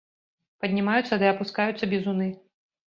Паднімаюцца 0.65 1.21
ды 1.25 1.31
апускаюцца 1.35 1.85
бізуны. 1.95 2.27